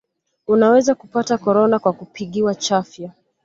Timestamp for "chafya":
2.55-3.11